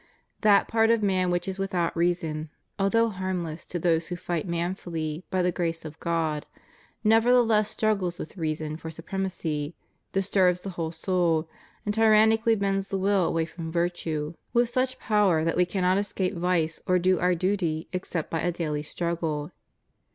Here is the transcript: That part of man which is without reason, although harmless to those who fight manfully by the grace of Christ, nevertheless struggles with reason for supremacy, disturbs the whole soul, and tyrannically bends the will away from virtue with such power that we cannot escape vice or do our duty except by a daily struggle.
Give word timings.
That 0.41 0.67
part 0.67 0.89
of 0.89 1.03
man 1.03 1.29
which 1.29 1.47
is 1.47 1.59
without 1.59 1.95
reason, 1.95 2.49
although 2.79 3.09
harmless 3.09 3.67
to 3.67 3.77
those 3.77 4.07
who 4.07 4.15
fight 4.15 4.47
manfully 4.47 5.25
by 5.29 5.43
the 5.43 5.51
grace 5.51 5.85
of 5.85 5.99
Christ, 5.99 6.47
nevertheless 7.03 7.69
struggles 7.69 8.17
with 8.17 8.35
reason 8.35 8.77
for 8.77 8.89
supremacy, 8.89 9.75
disturbs 10.11 10.61
the 10.61 10.71
whole 10.71 10.91
soul, 10.91 11.47
and 11.85 11.93
tyrannically 11.93 12.55
bends 12.55 12.87
the 12.87 12.97
will 12.97 13.25
away 13.27 13.45
from 13.45 13.71
virtue 13.71 14.33
with 14.53 14.69
such 14.69 14.97
power 14.97 15.43
that 15.43 15.55
we 15.55 15.67
cannot 15.67 15.99
escape 15.99 16.33
vice 16.33 16.79
or 16.87 16.97
do 16.97 17.19
our 17.19 17.35
duty 17.35 17.87
except 17.93 18.31
by 18.31 18.41
a 18.41 18.51
daily 18.51 18.81
struggle. 18.81 19.51